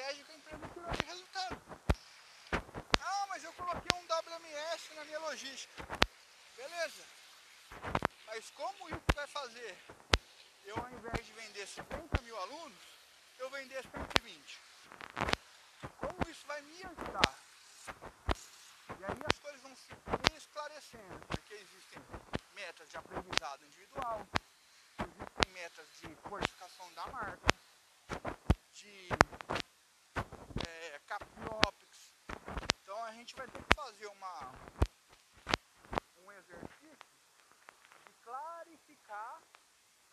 que 0.00 0.32
a 0.32 0.34
empresa 0.34 0.66
de 0.96 1.04
resultado. 1.04 1.62
Ah, 3.00 3.26
mas 3.28 3.44
eu 3.44 3.52
coloquei 3.52 3.98
um 3.98 4.04
WMS 4.04 4.94
na 4.94 5.04
minha 5.04 5.18
logística. 5.18 5.84
Beleza. 6.56 7.04
Mas 8.26 8.50
como 8.50 8.88
isso 8.88 9.04
vai 9.14 9.26
fazer 9.26 9.76
eu, 10.64 10.76
ao 10.76 10.90
invés 10.90 11.26
de 11.26 11.32
vender 11.32 11.66
50 11.66 12.22
mil 12.22 12.36
alunos, 12.38 12.78
eu 13.38 13.50
vender 13.50 13.82
120? 13.82 14.60
Como 15.98 16.30
isso 16.30 16.46
vai 16.46 16.62
me 16.62 16.82
ajudar? 16.82 17.38
E 18.98 19.04
aí 19.04 19.20
as 19.30 19.38
coisas 19.38 19.60
vão 19.60 19.76
se 19.76 19.92
esclarecendo, 20.36 21.26
porque 21.26 21.54
existem 21.54 22.02
metas 22.54 22.88
de 22.88 22.96
aprendizado 22.96 23.64
individual, 23.66 24.26
existem 24.98 25.52
metas 25.52 25.88
de 26.00 26.14
qualificação 26.28 26.92
da 26.94 27.06
marca, 27.08 27.54
de 28.72 29.08
é, 30.66 31.00
CapOps. 31.06 32.12
Então 32.82 33.04
a 33.04 33.10
gente 33.30 33.36
vai 33.36 33.48
ter 33.48 33.62
que 33.64 33.74
fazer 33.76 34.06
uma, 34.08 34.52
um 36.16 36.32
exercício 36.32 37.10
de 38.04 38.12
clarificar 38.22 39.40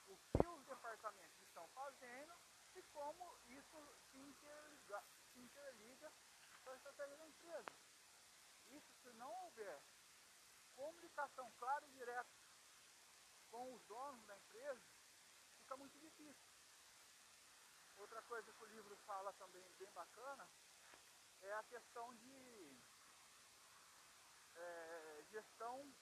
o 0.05 0.17
que 0.17 0.45
os 0.45 0.63
departamentos 0.65 1.41
estão 1.41 1.67
fazendo 1.69 2.39
e 2.75 2.83
como 2.93 3.39
isso 3.47 3.97
se 4.11 4.19
interliga, 4.19 5.03
se 5.33 5.39
interliga 5.39 6.13
com 6.63 6.69
a 6.69 6.75
estratégia 6.75 7.17
da 7.17 7.27
empresa. 7.27 7.71
Isso 8.67 8.93
se 9.01 9.11
não 9.13 9.33
houver 9.45 9.81
comunicação 10.75 11.51
clara 11.53 11.87
e 11.87 11.91
direta 11.93 12.29
com 13.49 13.73
os 13.73 13.83
donos 13.85 14.23
da 14.27 14.37
empresa, 14.37 14.85
fica 15.61 15.75
muito 15.75 15.97
difícil. 15.97 16.51
Outra 17.95 18.21
coisa 18.21 18.53
que 18.53 18.63
o 18.63 18.67
livro 18.67 18.95
fala 19.07 19.33
também 19.33 19.67
bem 19.79 19.91
bacana 19.91 20.47
é 21.41 21.53
a 21.53 21.63
questão 21.63 22.13
de 22.15 22.76
é, 24.57 25.23
gestão 25.29 25.93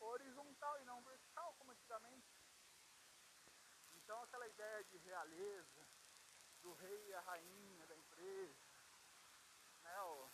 horizontal 0.00 0.80
e 0.80 0.84
não 0.84 1.02
vertical, 1.02 1.54
como 1.54 1.72
antigamente. 1.72 2.28
Então 3.96 4.22
aquela 4.22 4.46
ideia 4.46 4.84
de 4.84 4.98
realeza, 4.98 5.86
do 6.62 6.72
rei 6.74 7.08
e 7.08 7.14
a 7.14 7.20
rainha 7.20 7.86
da 7.86 7.96
empresa, 7.96 8.74
né, 9.82 10.00
ó, 10.00 10.28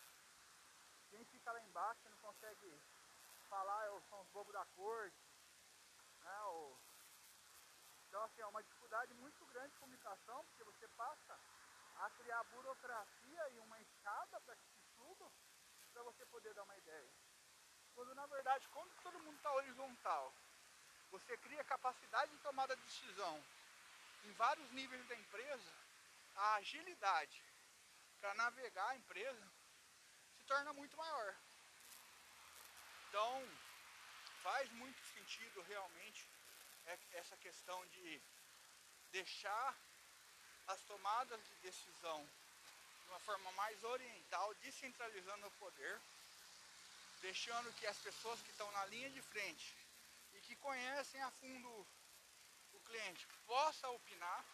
quem 1.10 1.24
fica 1.26 1.52
lá 1.52 1.60
embaixo 1.62 2.08
não 2.08 2.18
consegue 2.18 2.80
falar 3.48 4.00
são 4.08 4.20
os 4.20 4.28
bobos 4.28 4.52
da 4.52 4.64
corte. 4.76 5.18
Né? 6.20 6.42
O... 6.44 6.78
Então 8.06 8.22
assim, 8.24 8.40
é 8.40 8.46
uma 8.46 8.62
dificuldade 8.62 9.12
muito 9.14 9.44
grande 9.46 9.72
de 9.72 9.78
comunicação, 9.78 10.44
porque 10.44 10.64
você 10.64 10.86
passa 10.88 11.38
a 11.96 12.10
criar 12.10 12.42
burocracia 12.44 13.50
e 13.50 13.58
uma 13.58 13.80
escada 13.80 14.40
para 14.40 14.56
que 14.56 14.68
se 14.68 14.82
suba 14.94 15.30
para 15.92 16.02
você 16.04 16.24
poder 16.26 16.54
dar 16.54 16.62
uma 16.62 16.76
ideia. 16.76 17.12
Quando 17.94 18.14
na 18.14 18.26
verdade, 18.26 18.68
quando 18.68 19.02
todo 19.02 19.20
mundo 19.20 19.36
está 19.36 19.52
horizontal, 19.52 20.34
você 21.10 21.36
cria 21.38 21.64
capacidade 21.64 22.30
de 22.30 22.38
tomada 22.38 22.76
de 22.76 22.82
decisão 22.82 23.44
em 24.24 24.32
vários 24.32 24.70
níveis 24.72 25.06
da 25.08 25.14
empresa, 25.14 25.72
a 26.36 26.54
agilidade 26.54 27.42
para 28.20 28.34
navegar 28.34 28.88
a 28.88 28.96
empresa 28.96 29.52
se 30.36 30.44
torna 30.44 30.72
muito 30.72 30.96
maior. 30.96 31.36
Então, 33.08 33.48
faz 34.42 34.70
muito 34.72 35.02
sentido 35.14 35.62
realmente 35.62 36.28
essa 37.12 37.36
questão 37.38 37.86
de 37.88 38.22
deixar 39.10 39.76
as 40.68 40.80
tomadas 40.82 41.44
de 41.48 41.54
decisão 41.56 42.28
de 43.02 43.08
uma 43.08 43.18
forma 43.20 43.50
mais 43.52 43.82
oriental, 43.82 44.54
descentralizando 44.54 45.46
o 45.46 45.50
poder, 45.52 46.00
deixando 47.20 47.72
que 47.74 47.86
as 47.86 47.98
pessoas 47.98 48.40
que 48.42 48.50
estão 48.50 48.70
na 48.72 48.84
linha 48.86 49.10
de 49.10 49.22
frente 49.22 49.76
e 50.32 50.40
que 50.40 50.56
conhecem 50.56 51.22
a 51.22 51.30
fundo 51.32 51.86
o 52.72 52.80
cliente 52.80 53.26
possa 53.46 53.88
opinar 53.90 54.44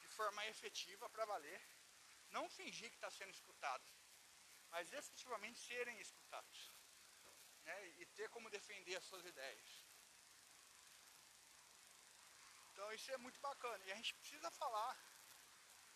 de 0.00 0.08
forma 0.08 0.46
efetiva 0.46 1.08
para 1.08 1.24
valer, 1.24 1.60
não 2.30 2.48
fingir 2.50 2.90
que 2.90 2.96
está 2.96 3.10
sendo 3.10 3.32
escutado, 3.32 3.84
mas 4.70 4.92
efetivamente 4.92 5.58
serem 5.60 5.98
escutados 6.00 6.72
né, 7.64 7.88
e 7.98 8.06
ter 8.06 8.28
como 8.30 8.50
defender 8.50 8.96
as 8.96 9.04
suas 9.04 9.24
ideias. 9.24 9.84
Então 12.72 12.92
isso 12.92 13.10
é 13.12 13.16
muito 13.18 13.40
bacana. 13.40 13.82
E 13.84 13.92
a 13.92 13.94
gente 13.94 14.14
precisa 14.14 14.50
falar 14.50 14.98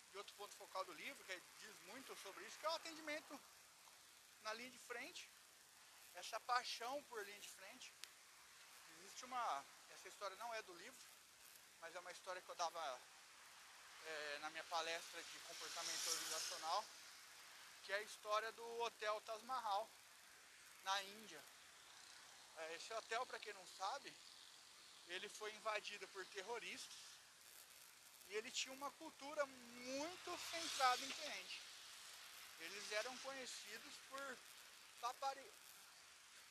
de 0.09 0.17
outro 0.17 0.33
ponto 0.35 0.55
focal 0.55 0.83
do 0.85 0.93
livro, 0.93 1.23
que 1.25 1.39
diz 1.57 1.75
muito 1.91 2.15
sobre 2.17 2.45
isso, 2.45 2.57
que 2.57 2.65
é 2.65 2.69
o 2.69 2.73
atendimento 2.73 3.39
na 4.43 4.53
linha 4.53 4.71
de 4.71 4.79
frente, 4.79 5.29
essa 6.15 6.39
paixão 6.41 7.03
por 7.03 7.25
linha 7.25 7.39
de 7.39 7.49
frente. 7.49 7.93
Existe 8.97 9.25
uma. 9.25 9.65
Essa 9.89 10.07
história 10.07 10.35
não 10.37 10.53
é 10.53 10.61
do 10.63 10.73
livro, 10.73 11.05
mas 11.81 11.95
é 11.95 11.99
uma 11.99 12.11
história 12.11 12.41
que 12.41 12.49
eu 12.49 12.55
dava 12.55 13.01
é, 14.05 14.39
na 14.39 14.49
minha 14.49 14.63
palestra 14.65 15.21
de 15.23 15.39
comportamento 15.39 16.07
organizacional, 16.09 16.85
que 17.83 17.93
é 17.93 17.95
a 17.95 18.01
história 18.01 18.51
do 18.53 18.79
Hotel 18.81 19.21
Taj 19.21 19.43
Mahal, 19.45 19.89
na 20.83 21.03
Índia. 21.03 21.43
É, 22.57 22.75
esse 22.75 22.93
hotel, 22.93 23.25
para 23.25 23.39
quem 23.39 23.53
não 23.53 23.65
sabe, 23.77 24.13
ele 25.07 25.29
foi 25.29 25.53
invadido 25.53 26.07
por 26.09 26.25
terroristas 26.27 27.09
e 28.27 28.35
ele 28.35 28.51
tinha 28.51 28.73
uma 28.73 28.91
cultura 28.91 29.45
muito 29.45 30.37
centrada 30.51 31.03
em 31.03 31.11
cliente. 31.11 31.68
Eles 32.59 32.91
eram 32.91 33.17
conhecidos 33.19 33.93
por 34.09 34.37
papari, 34.99 35.53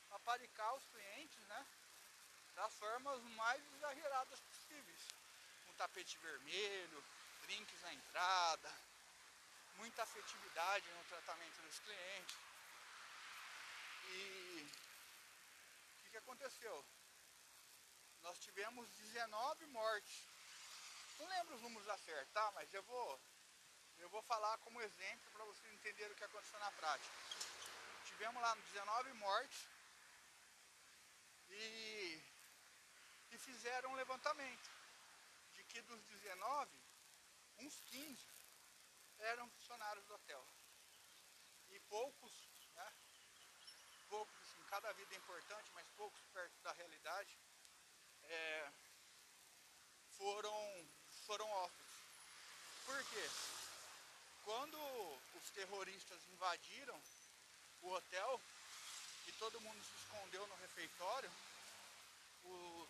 paparicar 0.09 0.73
os 0.75 0.85
clientes, 0.85 1.43
né? 1.47 1.65
Das 2.55 2.73
formas 2.75 3.21
mais 3.35 3.63
exageradas 3.73 4.39
possíveis. 4.41 5.07
Um 5.67 5.73
tapete 5.73 6.17
vermelho, 6.17 7.03
drinks 7.43 7.81
na 7.81 7.93
entrada, 7.93 8.73
muita 9.75 10.03
afetividade 10.03 10.89
no 10.89 11.03
tratamento 11.05 11.61
dos 11.61 11.79
clientes. 11.79 12.37
E 14.11 14.71
o 15.93 16.01
que, 16.01 16.09
que 16.09 16.17
aconteceu? 16.17 16.85
nós 18.23 18.37
tivemos 18.39 18.87
19 18.89 19.65
mortes. 19.67 20.27
Não 21.17 21.27
lembro 21.27 21.55
os 21.55 21.61
números 21.61 21.87
a 21.89 21.97
certo, 21.97 22.31
tá? 22.31 22.51
Mas 22.53 22.73
eu 22.73 22.83
vou, 22.83 23.19
eu 23.99 24.09
vou 24.09 24.21
falar 24.23 24.57
como 24.59 24.81
exemplo 24.81 25.31
para 25.31 25.45
vocês 25.45 25.73
entenderem 25.73 26.11
o 26.11 26.15
que 26.15 26.23
aconteceu 26.23 26.59
na 26.59 26.71
prática. 26.71 27.13
Tivemos 28.05 28.41
lá 28.41 28.55
19 28.55 29.13
mortes 29.13 29.67
e, 31.49 32.21
e 33.31 33.37
fizeram 33.37 33.91
um 33.91 33.95
levantamento 33.95 34.69
de 35.53 35.63
que 35.65 35.81
dos 35.81 36.01
19, 36.05 36.71
uns 37.59 37.81
15 37.81 38.27
eram 39.19 39.49
funcionários 39.49 40.05
do 40.05 40.13
hotel. 40.13 40.45
E 41.69 41.79
poucos, 41.81 42.31
né? 42.73 42.93
Poucos, 44.07 44.35
assim, 44.41 44.63
cada 44.69 44.91
vida 44.93 45.13
é 45.13 45.17
importante, 45.17 45.71
mas 45.73 45.87
poucos 45.89 46.21
perto 46.33 46.57
da 46.61 46.71
realidade 46.71 47.37
é, 48.23 48.71
foram, 50.17 50.87
foram 51.25 51.47
órfãos. 51.49 51.89
Por 52.85 53.03
quê? 53.05 53.58
Quando 54.43 54.77
os 55.35 55.49
terroristas 55.51 56.19
invadiram 56.27 56.99
o 57.81 57.91
hotel 57.91 58.41
e 59.27 59.31
todo 59.33 59.61
mundo 59.61 59.83
se 59.83 59.95
escondeu 59.95 60.45
no 60.47 60.55
refeitório, 60.55 61.31
o, 62.43 62.89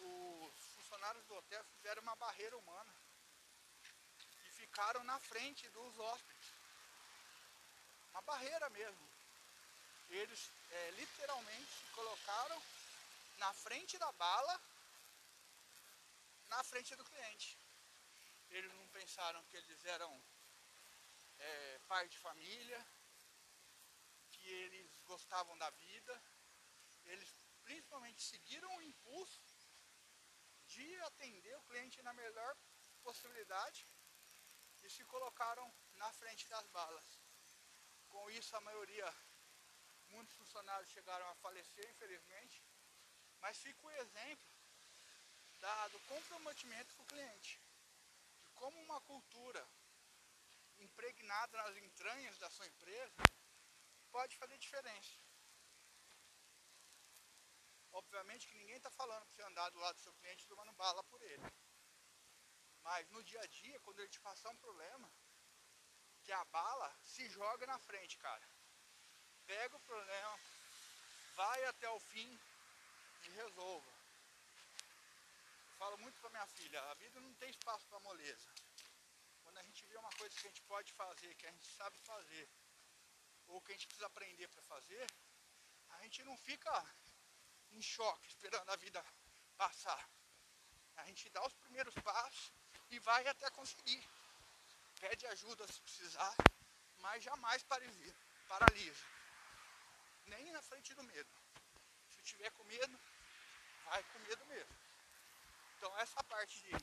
os 0.00 0.64
funcionários 0.74 1.24
do 1.26 1.34
hotel 1.34 1.64
fizeram 1.76 2.02
uma 2.02 2.16
barreira 2.16 2.56
humana 2.56 2.94
e 4.44 4.50
ficaram 4.52 5.02
na 5.04 5.18
frente 5.20 5.68
dos 5.70 5.98
hóspedes. 5.98 6.52
Uma 8.10 8.22
barreira 8.22 8.70
mesmo. 8.70 9.08
Eles 10.10 10.50
é, 10.70 10.90
literalmente 10.92 11.72
se 11.72 11.92
colocaram 11.92 12.62
na 13.38 13.52
frente 13.52 13.98
da 13.98 14.10
bala, 14.12 14.60
na 16.48 16.62
frente 16.64 16.94
do 16.94 17.04
cliente. 17.04 17.58
Eles 18.50 18.72
não 18.74 18.86
pensaram 18.88 19.42
que 19.44 19.56
eles 19.56 19.84
eram 19.86 20.22
é, 21.44 21.78
pai 21.86 22.08
de 22.08 22.18
família, 22.18 22.80
que 24.32 24.48
eles 24.62 24.90
gostavam 25.04 25.56
da 25.58 25.70
vida, 25.70 26.14
eles 27.04 27.30
principalmente 27.64 28.22
seguiram 28.22 28.70
o 28.76 28.82
impulso 28.82 29.42
de 30.66 30.86
atender 31.10 31.56
o 31.58 31.64
cliente 31.64 32.02
na 32.02 32.12
melhor 32.12 32.56
possibilidade 33.02 33.86
e 34.82 34.90
se 34.90 35.04
colocaram 35.04 35.66
na 35.94 36.10
frente 36.12 36.48
das 36.48 36.66
balas. 36.68 37.20
Com 38.08 38.30
isso, 38.30 38.56
a 38.56 38.60
maioria, 38.60 39.08
muitos 40.08 40.34
funcionários 40.36 40.90
chegaram 40.90 41.28
a 41.28 41.34
falecer, 41.36 41.88
infelizmente, 41.90 42.62
mas 43.40 43.58
fica 43.58 43.86
o 43.86 43.90
exemplo 44.02 44.50
da, 45.60 45.88
do 45.88 46.00
comprometimento 46.00 46.94
com 46.96 47.02
o 47.02 47.06
cliente. 47.06 47.60
De 48.42 48.50
como 48.52 48.78
uma 48.82 49.00
cultura 49.02 49.66
impregnada 50.78 51.56
nas 51.62 51.76
entranhas 51.76 52.38
da 52.38 52.50
sua 52.50 52.66
empresa 52.66 53.22
pode 54.10 54.36
fazer 54.36 54.58
diferença. 54.58 55.18
Obviamente 57.92 58.48
que 58.48 58.54
ninguém 58.54 58.76
está 58.76 58.90
falando 58.90 59.24
para 59.24 59.34
você 59.34 59.42
andar 59.42 59.70
do 59.70 59.78
lado 59.78 59.96
do 59.96 60.02
seu 60.02 60.14
cliente 60.14 60.46
tomando 60.46 60.72
bala 60.72 61.02
por 61.04 61.22
ele. 61.22 61.44
Mas 62.82 63.08
no 63.10 63.22
dia 63.22 63.40
a 63.40 63.46
dia, 63.46 63.80
quando 63.80 64.00
ele 64.00 64.08
te 64.08 64.20
passar 64.20 64.50
um 64.50 64.56
problema, 64.56 65.10
que 66.22 66.32
a 66.32 66.44
bala 66.46 66.94
se 67.04 67.28
joga 67.28 67.66
na 67.66 67.78
frente, 67.78 68.18
cara. 68.18 68.48
Pega 69.46 69.76
o 69.76 69.80
problema, 69.80 70.38
vai 71.36 71.64
até 71.66 71.88
o 71.90 72.00
fim, 72.00 72.38
e 73.26 73.30
resolva. 73.30 73.90
Eu 75.66 75.76
falo 75.78 75.98
muito 75.98 76.20
para 76.20 76.30
minha 76.30 76.46
filha, 76.46 76.82
a 76.90 76.94
vida 76.94 77.20
não 77.20 77.34
tem 77.34 77.50
espaço 77.50 77.86
para 77.86 78.00
moleza. 78.00 78.63
Gente 79.74 79.86
vê 79.86 79.96
uma 79.96 80.12
coisa 80.12 80.32
que 80.40 80.46
a 80.46 80.50
gente 80.50 80.62
pode 80.62 80.92
fazer, 80.92 81.34
que 81.34 81.46
a 81.48 81.50
gente 81.50 81.66
sabe 81.66 81.98
fazer, 81.98 82.48
ou 83.48 83.60
que 83.60 83.72
a 83.72 83.74
gente 83.74 83.88
precisa 83.88 84.06
aprender 84.06 84.46
para 84.46 84.62
fazer, 84.62 85.04
a 85.88 86.02
gente 86.02 86.22
não 86.22 86.36
fica 86.38 86.72
em 87.72 87.82
choque 87.82 88.28
esperando 88.28 88.70
a 88.70 88.76
vida 88.76 89.04
passar. 89.56 90.08
A 90.94 91.04
gente 91.06 91.28
dá 91.30 91.44
os 91.44 91.54
primeiros 91.54 91.92
passos 92.04 92.52
e 92.88 93.00
vai 93.00 93.26
até 93.26 93.50
conseguir. 93.50 94.00
Pede 95.00 95.26
ajuda 95.26 95.66
se 95.66 95.80
precisar, 95.80 96.36
mas 96.98 97.24
jamais 97.24 97.64
paralisa. 97.64 99.06
Nem 100.26 100.52
na 100.52 100.62
frente 100.62 100.94
do 100.94 101.02
medo. 101.02 101.32
Se 102.10 102.22
tiver 102.22 102.50
com 102.52 102.62
medo, 102.62 102.96
vai 103.86 104.04
com 104.04 104.20
medo 104.20 104.46
mesmo. 104.46 104.74
Então 105.76 105.98
essa 105.98 106.22
parte 106.22 106.60
de, 106.62 106.76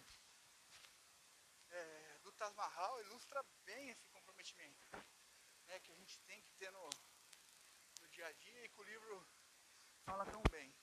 é, 1.69 2.00
Taj 2.41 3.01
ilustra 3.01 3.45
bem 3.65 3.89
esse 3.91 4.07
comprometimento 4.07 4.87
né, 5.67 5.79
que 5.79 5.91
a 5.91 5.95
gente 5.95 6.19
tem 6.21 6.41
que 6.41 6.51
ter 6.53 6.71
no, 6.71 6.89
no 8.01 8.07
dia 8.09 8.25
a 8.25 8.31
dia 8.31 8.65
e 8.65 8.69
que 8.69 8.81
o 8.81 8.83
livro 8.83 9.27
fala 10.03 10.25
tão 10.25 10.41
bem. 10.49 10.73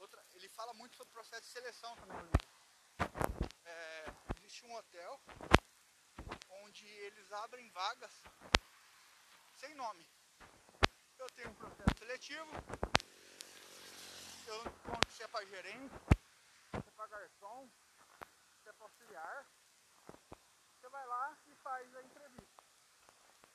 Outra, 0.00 0.26
ele 0.32 0.48
fala 0.48 0.74
muito 0.74 0.96
sobre 0.96 1.10
o 1.10 1.14
processo 1.14 1.42
de 1.42 1.52
seleção 1.52 1.94
também. 1.94 2.28
É, 3.64 4.04
existe 4.38 4.64
um 4.64 4.74
hotel 4.74 5.20
onde 6.64 6.84
eles 6.88 7.30
abrem 7.30 7.70
vagas 7.70 8.20
sem 9.58 9.72
nome. 9.76 10.04
Eu 11.20 11.26
tenho 11.36 11.50
um 11.50 11.54
processo 11.54 11.98
seletivo. 11.98 12.50
Eu 14.48 14.66
encontro 14.66 15.12
se 15.12 15.22
é 15.22 15.28
para 15.28 15.46
gerente, 15.46 15.94
se 16.82 16.88
é 16.88 16.90
para 16.96 17.06
garçom, 17.06 17.70
se 18.60 18.68
é 18.68 18.72
para 18.72 18.86
auxiliar. 18.86 19.46
Você 20.80 20.88
vai 20.88 21.06
lá 21.06 21.38
e 21.46 21.49
faz 21.62 21.94
a 21.94 22.02
entrevista. 22.02 22.64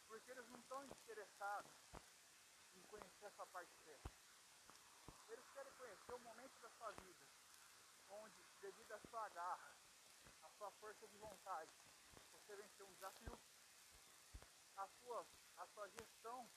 Porque 0.08 0.32
eles 0.32 0.48
não 0.48 0.60
estão 0.60 0.84
interessados 0.86 1.72
em 2.74 2.82
conhecer 2.84 3.26
a 3.26 3.32
sua 3.32 3.48
parte 3.48 3.76
técnica. 3.84 4.26
Eles 5.28 5.50
querem 5.50 5.74
conhecer 5.74 6.14
o 6.14 6.20
momento 6.20 6.60
da 6.60 6.70
sua 6.70 6.92
vida, 6.92 7.26
onde, 8.10 8.44
devido 8.62 8.92
à 8.92 9.00
sua 9.00 9.30
garra, 9.30 9.76
a 10.44 10.50
sua 10.50 10.72
força 10.72 11.08
de 11.08 11.18
vontade, 11.18 11.72
você 12.32 12.56
venceu 12.56 12.88
um 12.88 12.94
desafio, 12.94 13.40
a 14.76 14.88
sua, 14.88 15.26
a 15.58 15.68
sua 15.68 15.90
gestão 15.90 16.50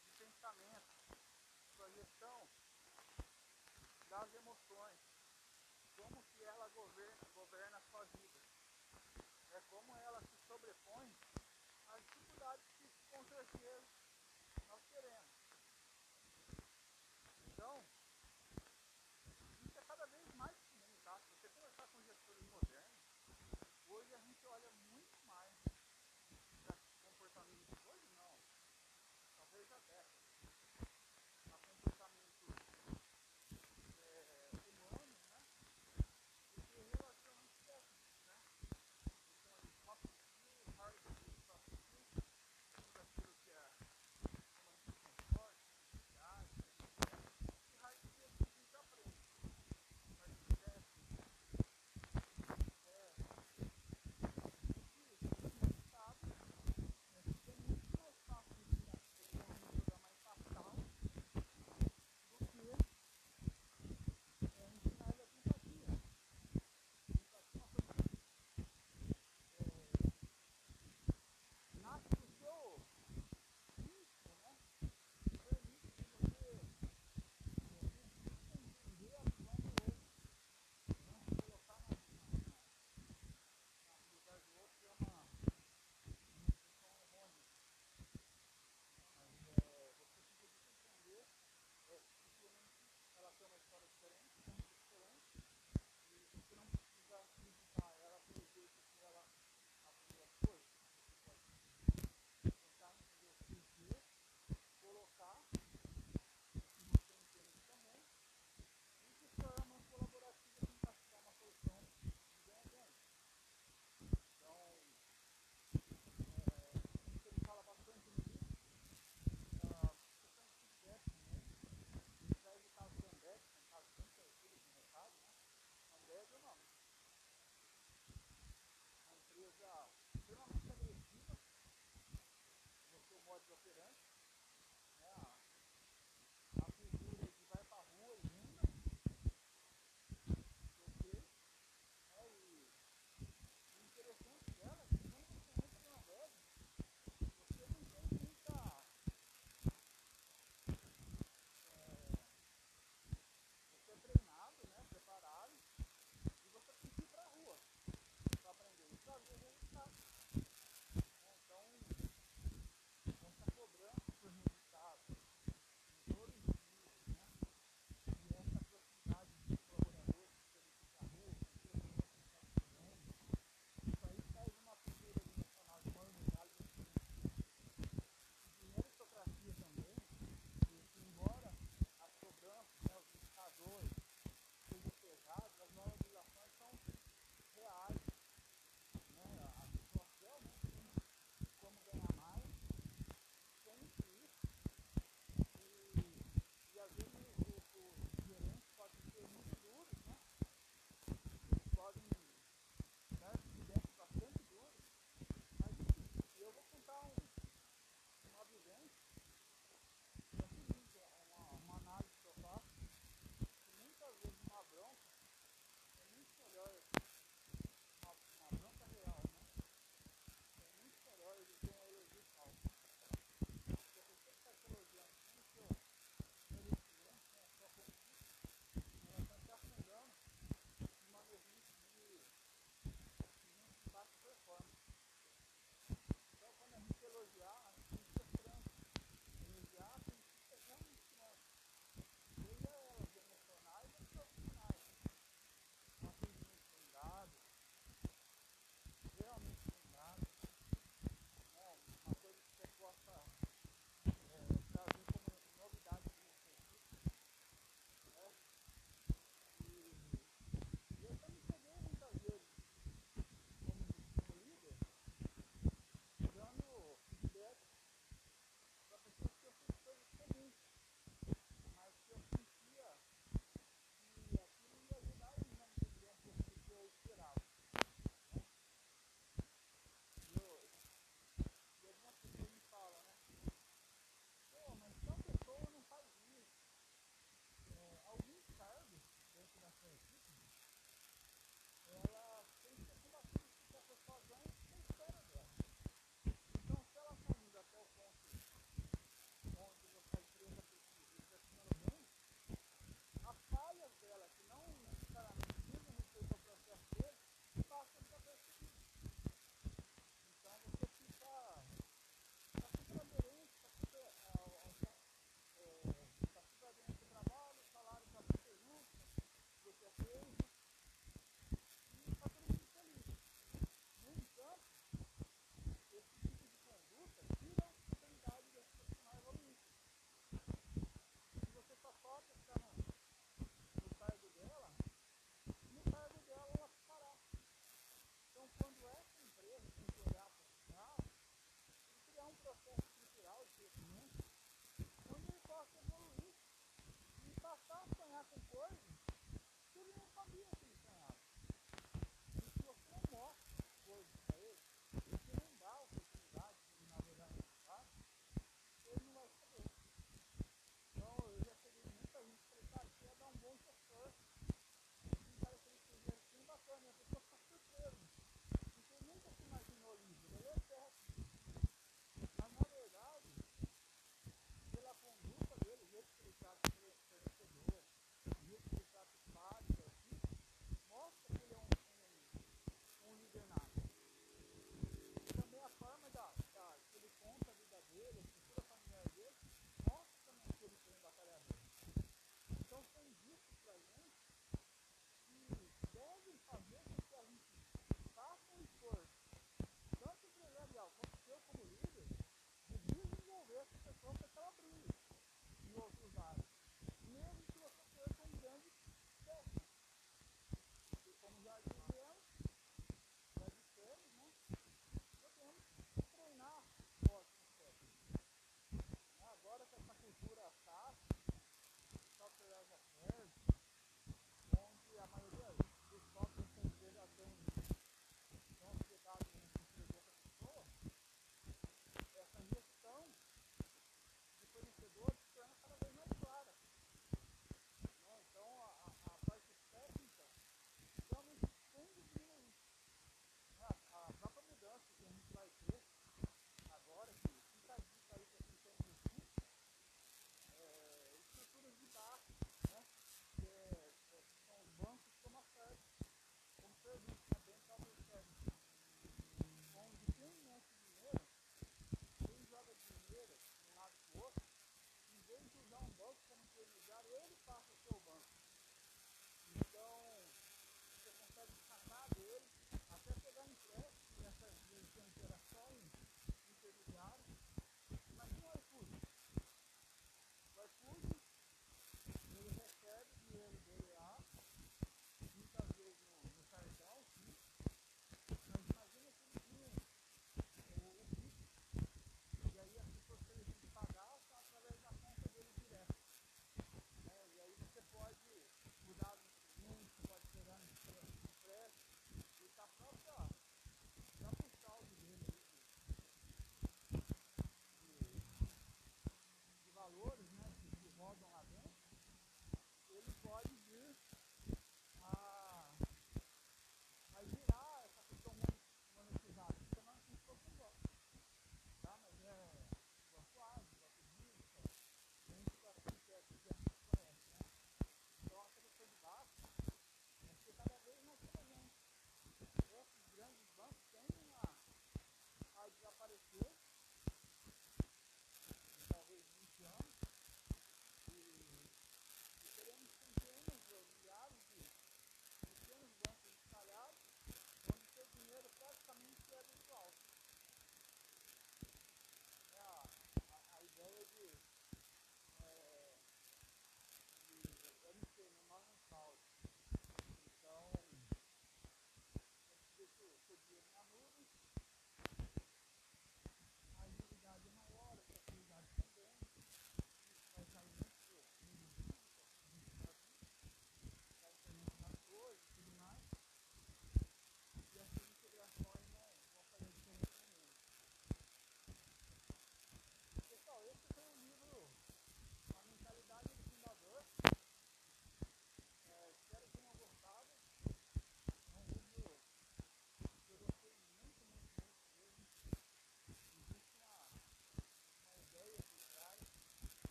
de 0.00 0.10
pensamento, 0.12 0.92
sua 1.76 1.90
gestão 1.90 2.48
das 4.08 4.34
emoções, 4.34 5.01